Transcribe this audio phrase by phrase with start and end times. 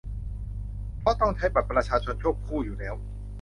[0.99, 2.95] เพราะต้องใช้บัตรประชาชนควบคู่อยู่แล้ว